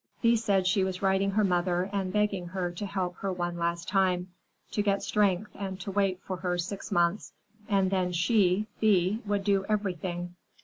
Thea 0.23 0.35
said 0.35 0.65
she 0.65 0.83
was 0.83 1.03
writing 1.03 1.29
her 1.29 1.43
mother 1.43 1.87
and 1.93 2.11
begging 2.11 2.47
her 2.47 2.71
to 2.71 2.85
help 2.87 3.17
her 3.17 3.31
one 3.31 3.59
last 3.59 3.87
time; 3.87 4.29
to 4.71 4.81
get 4.81 5.03
strength 5.03 5.51
and 5.53 5.79
to 5.79 5.91
wait 5.91 6.19
for 6.23 6.37
her 6.37 6.57
six 6.57 6.91
months, 6.91 7.33
and 7.69 7.91
then 7.91 8.11
she 8.11 8.65
(Thea) 8.79 9.19
would 9.27 9.43
do 9.43 9.63
everything. 9.69 10.33